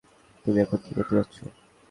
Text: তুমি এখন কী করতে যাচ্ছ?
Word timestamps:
তুমি 0.45 0.57
এখন 0.61 0.77
কী 0.83 0.91
করতে 0.97 1.13
যাচ্ছ? 1.17 1.35